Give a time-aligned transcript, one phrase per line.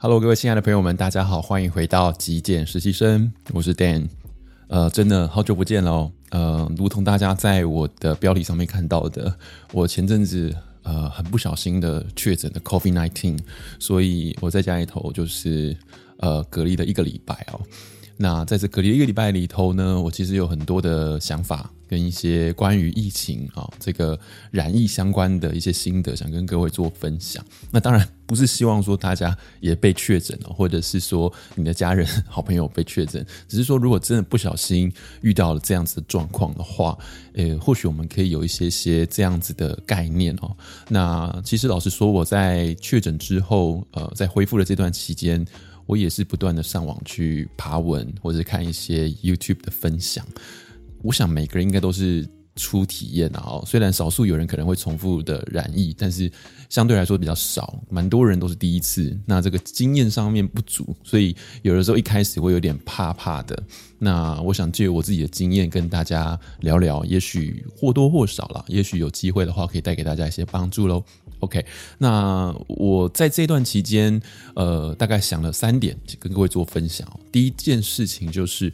[0.00, 4.06] Hello，各位亲爱的朋友们，大家好，欢迎回到极简实习生，我是 Dan。
[4.68, 6.12] 呃，真的好久不见喽。
[6.30, 9.34] 呃，如同大家在我的标题上面看到的，
[9.72, 13.40] 我前阵子呃很不小心的确诊的 COVID-19，
[13.80, 15.76] 所以我在家里头就是
[16.18, 17.60] 呃隔离了一个礼拜哦。
[18.16, 21.68] 那在这隔离一个礼拜里头呢，我其实有很多的想法。
[21.88, 24.16] 跟一些关于疫情啊，这个
[24.50, 27.42] 染疫相关的一些心得，想跟各位做分享。
[27.70, 36.96] 那当然不是希望说大家也被确诊了， 或者是说你的家人、好朋友被确诊，只是说如果真的不小心遇到了这样子的状况的话，
[37.32, 40.54] 呃，或许我们可以有一些些这样子的概念哦。
[40.88, 45.42] 那其实老实说，我在确诊之后，呃，在恢复的这段期间，
[45.86, 50.22] 我也是不断的上网去爬文，或者看一些 YouTube 的分享。
[51.02, 56.30] 我想每个人应该都是初体验啊，虽然少数有人可能会重复的染疫，但是
[56.68, 59.16] 相对来说比较少，蛮多人都是第一次。
[59.24, 63.62] 那这个经验上面不足，所以有的时候一开始会有点怕怕的。
[63.98, 71.02] 那我想借我自己的经验跟大家聊聊，也许或多或少啦，也许有机会的话可以带给大家一些帮助喽。
[71.38, 71.64] OK，
[71.96, 74.20] 那我在这段期间，
[74.54, 77.08] 呃，大概想了三点，跟各位做分享。
[77.30, 78.72] 第一件事情就是。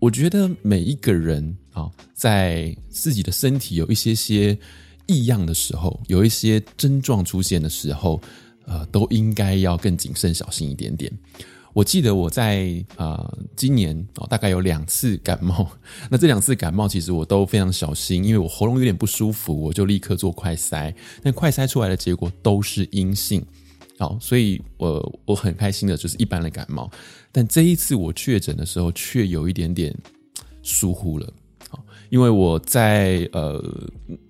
[0.00, 4.58] 我觉得每一个人啊，在自己的身体有一些些
[5.06, 8.20] 异样的时候，有一些症状出现的时候，
[8.66, 11.12] 呃，都应该要更谨慎小心一点点。
[11.74, 15.70] 我记得我在啊今年哦，大概有两次感冒，
[16.10, 23.44] 那这两次感冒其实我都非常小心，因为我喉咙有点不舒服，我就立刻做快筛，但快筛出来的结果都是阴性。
[23.96, 26.90] 好，所以我我很开心的，就是一般的感冒，
[27.30, 29.94] 但这一次我确诊的时候，却有一点点
[30.62, 31.32] 疏忽了。
[32.08, 33.62] 因为我在呃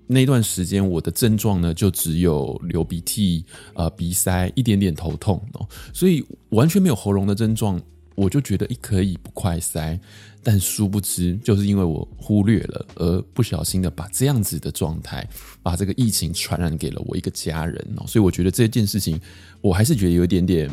[0.07, 7.81] 那段时间，我的症状呢，就只有流鼻涕、呃鼻塞、一点点头痛哦，所以完全没有喉咙的症状。
[8.15, 9.97] 我就觉得，一可以不快塞，
[10.43, 15.25] 但殊不知，就是因为我忽略了，而不小心的把这样子的状态，
[15.63, 19.21] 把这个疫情传染给了我一个家人哦，所以我觉得这件事情，
[19.61, 20.69] 我还是觉得有一点点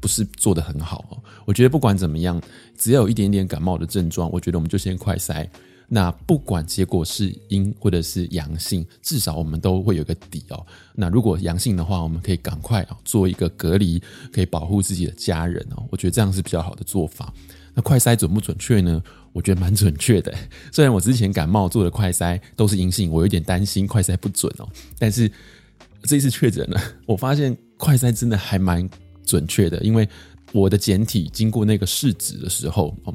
[0.00, 1.22] 不是做得很好哦。
[1.44, 2.40] 我觉得不管怎么样，
[2.78, 5.46] 只要有一点点感冒的症状，我觉得我们就先快塞。
[5.92, 10.64] 那不管结果是阴或者是阳性，至少我们都会有个底哦。
[10.94, 14.00] 那如果阳性的话，我们可以赶快啊做一个隔离，
[14.32, 15.84] 可以保护自己的家人哦。
[15.90, 17.34] 我觉得这样是比较好的做法。
[17.74, 19.02] 那快筛准不准确呢？
[19.32, 20.32] 我觉得蛮准确的。
[20.72, 24.68] 虽然我之前感冒做的快筛都是阴性，我有点担心快筛不准哦。
[24.96, 25.28] 但是
[26.04, 28.88] 这一次确诊了，我发现快筛真的还蛮
[29.24, 30.08] 准确的，因为
[30.52, 33.14] 我的简体经过那个试纸的时候哦，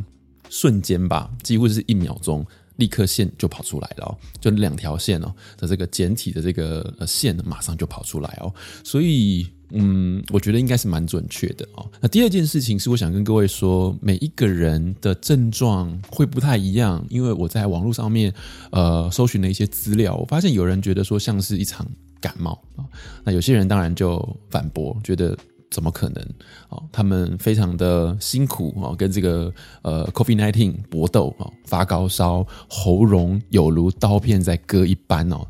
[0.50, 2.46] 瞬间吧，几乎是一秒钟。
[2.78, 8.54] 立刻线就跑出来了哦，就两条线哦的这个简体的这个线马上就跑出来哦，
[8.84, 11.90] 所以嗯，我觉得应该是蛮准确的哦。
[12.00, 18.34] 那第二件事情是，我想跟各位说，每一个人的症状会不太一样，因为我在网络上面
[18.72, 21.86] 呃搜寻了一些资料，我发现有人觉得说像是一场
[22.20, 22.86] 感冒啊，
[23.24, 25.38] 那有些人当然就反驳，觉得。
[25.72, 26.24] 怎么可能？
[26.70, 35.46] 哦，他们非常的辛苦哦，跟这个呃 COVID-19 搏斗哦，发高烧，喉咙有如刀片在割一般哦。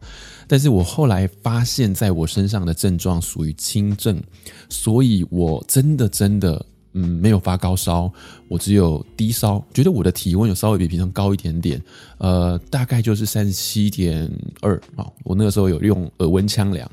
[0.47, 4.21] 但是我后来发现，在我身上的症状属于轻症，
[4.69, 6.65] 所以我真的真的。
[6.97, 8.09] 嗯，没有发高烧，
[8.47, 11.83] 我只有低烧，觉得我的体温有稍微比平常高一点点，
[12.19, 15.05] 呃，大概就是三十七点二啊。
[15.25, 16.89] 我那个时候有用耳温枪量，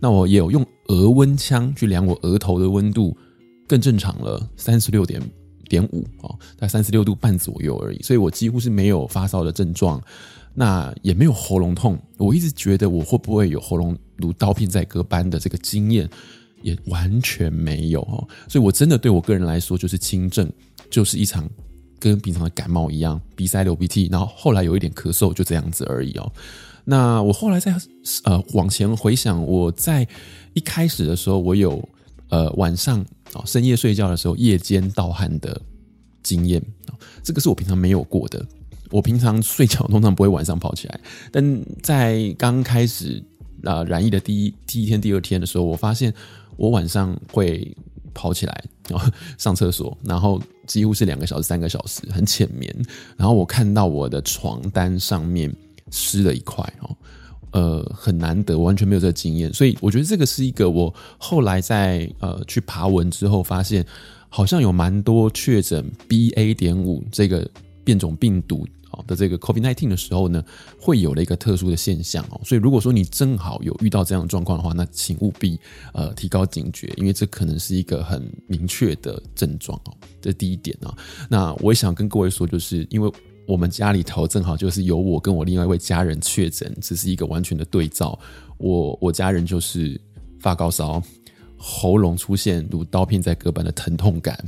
[0.00, 3.16] 那我也有用额温枪去量我额头的温度，
[3.68, 5.20] 更正常了，三十六点
[5.68, 10.02] 点五哦，大概三十六度半左右而已，所以我几乎是没有发烧的症状，
[10.54, 11.98] 那也没有喉咙痛。
[12.18, 16.08] 我一直觉得我会不会有喉咙如刀片在割般的这个经验。
[16.62, 20.50] 也完全没有哦，所以我真的对我个人来说就是轻症，
[20.88, 21.46] 就是一场
[21.98, 26.32] 跟平常的感冒一样，鼻塞流鼻涕，然后后来有一点咳嗽，就这样子而已哦。
[26.84, 27.74] 那我后来在
[28.24, 30.06] 呃往前回想，我在
[30.52, 31.86] 一开始的时候，我有
[32.28, 33.00] 呃晚上
[33.32, 35.60] 啊深夜睡觉的时候夜间盗汗的
[36.22, 38.44] 经验啊，这个是我平常没有过的。
[38.90, 41.00] 我平常睡觉通常不会晚上跑起来，
[41.32, 43.22] 但在刚开始
[43.64, 46.12] 啊染疫的第一第一天、第二天的时候，我发现。
[46.56, 47.76] 我晚上会
[48.14, 52.72] 跑起来，然后 上厕所，然后几乎是两个小时、三个小时，很浅眠。
[53.16, 55.52] 然后我看到我的床单上面
[55.90, 56.96] 湿了一块哦，
[57.52, 59.52] 呃，很难得，完全没有这个经验。
[59.52, 63.84] 所以我觉得这个是一个我后来在呃去爬文之后发现，
[64.28, 66.54] 好像有蛮多确诊 BA.
[66.54, 67.48] 点五这个
[67.84, 68.66] 变种病毒
[69.06, 70.42] 的这个 COVID-19 的时候呢，
[70.80, 72.40] 会有了一个特殊的现象哦。
[72.44, 75.58] 所以如果说你正好有遇到这样的状况的话，那请务必
[75.92, 79.94] 呃提高警觉，因为这可能是一个很明确的症状哦。
[80.20, 80.96] 这第一点啊。
[81.28, 83.12] 那我也想跟各位说，就是因为
[83.46, 88.18] 我们家里头正好就是有我跟我另外一位家人确诊，只是一个完全的对照。
[88.58, 90.00] 我我家人就是
[90.40, 91.02] 发高烧，
[91.56, 94.38] 喉咙出现如刀片在割般的疼痛感，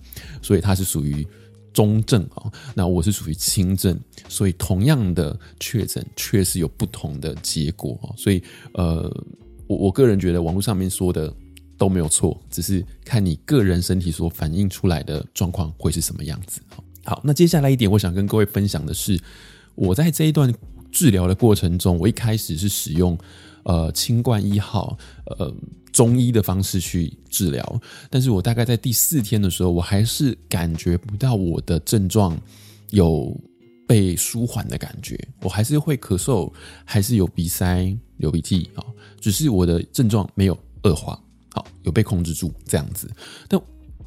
[0.40, 1.26] 所以他是属于
[1.72, 2.50] 中症啊。
[2.74, 3.98] 那我是属于轻症，
[4.28, 8.14] 所以同样的确诊确实有不同的结果啊。
[8.16, 9.02] 所以呃，
[9.66, 11.30] 我我个人觉得网络上面说的
[11.76, 16.62] 都没有错，只是看你个人身体所反映出来的状况会是什么样子。
[17.06, 19.16] 好，那接下来一点，我想跟各位分享的是，
[19.76, 20.52] 我在这一段
[20.90, 23.16] 治疗的过程中，我一开始是使用
[23.62, 24.98] 呃清冠一号
[25.38, 25.54] 呃
[25.92, 27.80] 中医的方式去治疗，
[28.10, 32.36] 但是我大概在第四天的时候，我还是感觉不到我的症状
[32.90, 33.32] 有
[33.86, 36.52] 被舒缓的感觉，我还是会咳嗽，
[36.84, 38.82] 还是有鼻塞、流鼻涕啊，
[39.20, 41.16] 只是我的症状没有恶化，
[41.52, 43.08] 好，有被控制住这样子，
[43.48, 43.60] 但。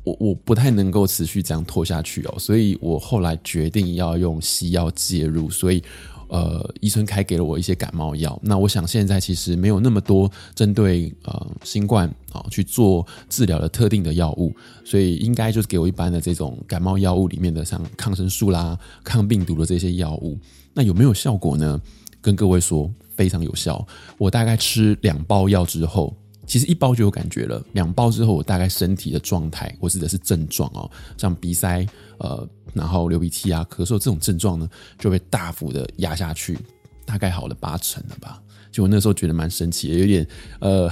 [0.09, 5.83] 我我不太能够持续这样拖下去哦，所以我后来决定要用西药介入，所以
[6.29, 8.39] 呃，医生开给了我一些感冒药。
[8.41, 20.37] 那我想现在其实没有那么多针对呃新冠啊去做治疗的特定的药物，所以应该就是给我一般的这种感冒药物里面的像抗生素啦、抗病毒的这些药物。
[20.73, 21.79] 那有没有效果呢？
[22.21, 23.85] 跟各位说，非常有效。
[24.17, 26.15] 我大概吃两包药之后。
[26.49, 31.85] 其实一包就有感觉了，两包之后，我大概身体的状态，我指的是症状哦，像鼻塞、
[32.17, 34.67] 呃，然后流鼻涕啊、咳嗽这种症状呢，
[34.97, 36.57] 就会大幅的压下去，
[37.05, 38.41] 大概好了八成了吧。
[38.71, 40.27] 就我那时候觉得蛮神奇的，有点
[40.59, 40.89] 呃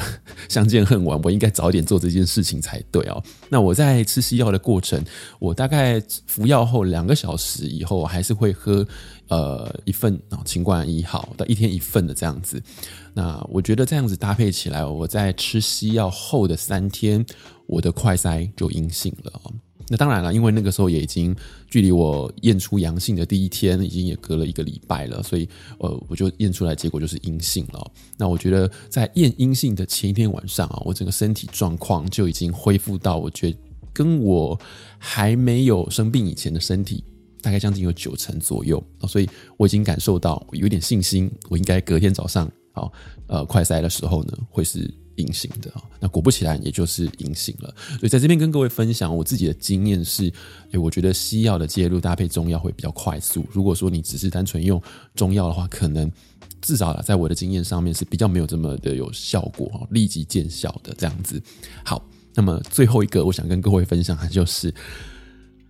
[0.50, 3.24] 相见恨晚，我应该早点做这件事情才对哦。
[3.50, 5.04] 那我在吃西药的过程，
[5.40, 8.86] 我大概服药后两个小时以后，我还是会喝
[9.28, 12.62] 呃一份啊清冠一号的一天一份的这样子。
[13.14, 17.26] 那我觉得这样子搭配起来，我在吃西药后的三天，
[17.66, 19.42] 我的快筛就阴性了。
[19.90, 21.36] 那当然了，因为那个时候也已经
[21.70, 25.48] 距离我验出阳性的第一天，已经也隔了一个礼拜了，所以
[25.80, 27.92] 呃，我就验出来结果就是阴性了。
[28.18, 33.58] 那我觉得在验阴性的前一天晚上啊，我整个身体状况就已经恢复到我觉得
[33.94, 34.60] 跟我
[34.98, 37.04] 还没有生病以前的身体
[37.42, 42.52] 大概将近有九成左右，所以我已经感受到有点信心，我应该隔天早上。
[42.74, 42.92] 好，
[43.26, 45.72] 呃，快筛的时候呢，会是隐形的。
[46.00, 47.72] 那果不其然，也就是隐形了。
[48.00, 50.32] 所以在这边跟各位分享我自己的经验是，
[50.72, 53.46] 诶，我觉得西药的介入搭配中药会比较快速。
[53.52, 54.82] 如果说你只是单纯用
[55.14, 56.12] 中药的话，可能
[56.62, 61.42] 至少在我的经验上面是比较没有这么的有效果，立即见效的这样子。
[61.84, 62.04] 好，
[62.34, 64.74] 那么最后一个我想跟各位分享的就是，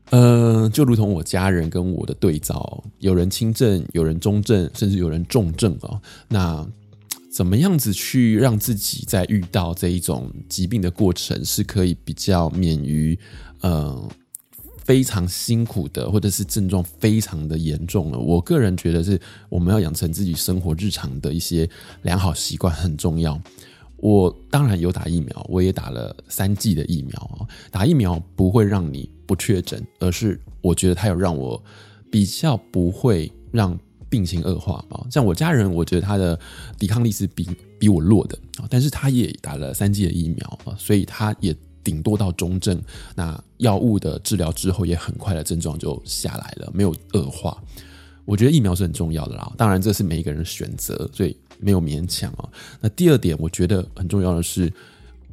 [0.10, 6.00] 呃，就如同我家人跟我的对照，有人轻症，有人中症，甚至有人重症啊。
[6.28, 6.68] 那
[7.38, 13.16] 怎么样子去让自己在遇到这一种疾病的过程是可以比较免于
[13.62, 14.10] 呃
[14.84, 18.18] 非常辛苦的，或者是症状非常的严重了？
[18.18, 21.70] 我个人觉得是我们要养成自己生活日常的一些
[22.02, 23.40] 良好习惯很重要。
[23.98, 27.46] 我当然有打疫苗，我也打了三剂的疫苗啊。
[27.70, 31.64] 打疫苗不会让你不确诊，而是我觉得它有让我
[32.10, 33.80] 比较不会让。
[34.10, 36.40] 病情恶化啊，像我家人，我觉得他的
[36.78, 37.48] 抵抗力是比
[37.80, 42.82] 比我弱的啊，但是他也打了三剂的疫苗啊，所以他也顶多到中症，
[43.16, 47.58] 那药物的治疗之后也很快的症状就下来了，没有恶化。
[48.26, 52.50] 我觉得疫苗是很重要的啦，当然这是每一个人选择，所以没有勉强啊。
[52.82, 54.72] 那第二点，我觉得很重要的是。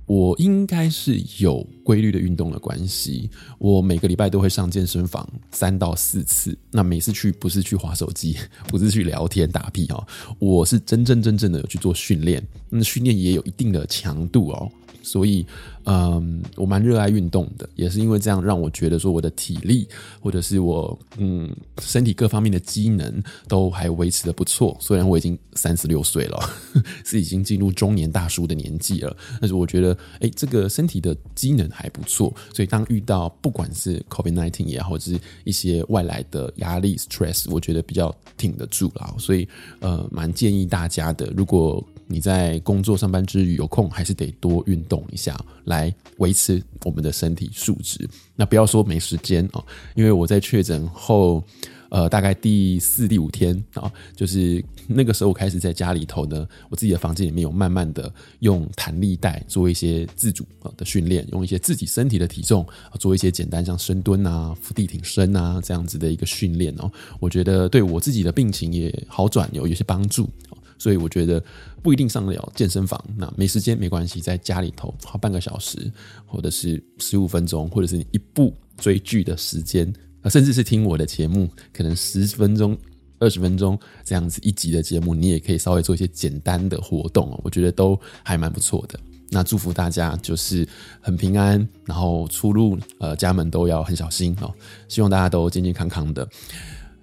[0.06, 6.56] 我应该是有规律的运动的关系，我每个礼拜都会上健身房三到四次。
[6.70, 8.36] 那每次去不是去划手机，
[8.68, 10.06] 不是去聊天打屁哦，
[10.38, 14.70] 我是真真正正的有去做训练，那训练也有一定的强度哦。
[15.04, 15.46] 所以，
[15.84, 19.86] 嗯，我蛮热爱运动的，也是因为这样让我觉得说我的体力
[20.20, 24.76] 或者是我嗯身体各方面的机能都还维持的不错。
[24.80, 26.50] 虽然我已经三十六岁了，
[27.04, 32.34] 是已经进入中年大叔的年纪了，但是我觉得哎，这个身体的机能还不错。
[32.52, 39.14] 所以当遇到不管是 COVID-19 也好，或者是一些外来的压力 stress，我觉得比较挺得住了。
[39.18, 39.46] 所以
[39.80, 48.08] 呃，蛮建议大家的，如果你在工作上班之余有空，还是得多运动一下，来维持我们的身体素质。
[48.36, 49.62] 那不要说没时间啊，
[49.94, 51.42] 因为我在确诊后，
[51.88, 60.44] 呃，大概第四、第五天啊，就是那个时候我开始在家里头呢，我自己的房间里面有慢慢的用弹力带做一些自主
[60.76, 62.66] 的训练，用一些自己身体的体重
[62.98, 70.28] 做一些简单像深蹲啊、伏地挺身啊这样子的一个训练哦，我觉得对我自己的病情也好转有有些帮助。
[70.78, 71.42] 所以我觉得
[71.82, 75.90] 不一定上得了健身房，那没时间没关系，在家里头花半个小时，
[76.26, 79.92] 或者是十五分钟，或者是你一部追剧的时间，
[80.30, 82.76] 甚至是听我的节目，可能十分钟、
[83.18, 88.98] 二十分钟这样子一集的节目，你也可以稍微做一些简单的活动哦，我觉得都还蛮不错的。
[89.30, 90.68] 那祝福大家就是
[91.00, 94.52] 很平安，然后出入呃家门都要很小心哦，
[94.86, 96.28] 希望大家都健健康康的。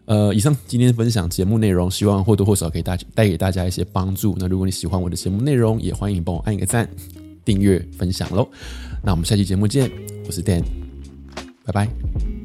[0.05, 4.35] 呃，以上今天分享节目内容，希望或多或少给大家带给大家一些帮助。
[4.37, 6.89] 那如果你喜欢我的节目内容，也欢迎帮我按一个赞、
[7.45, 8.47] 订阅、分享喽。
[9.03, 9.89] 那我们下期节目见，
[10.27, 10.63] 我是 Dan，
[11.65, 12.40] 拜拜。